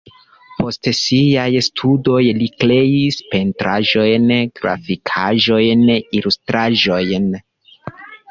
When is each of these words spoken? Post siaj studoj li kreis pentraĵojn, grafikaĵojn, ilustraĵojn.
Post 0.59 0.87
siaj 0.99 1.49
studoj 1.65 2.21
li 2.37 2.47
kreis 2.63 3.19
pentraĵojn, 3.35 4.25
grafikaĵojn, 4.61 5.83
ilustraĵojn. 6.21 7.29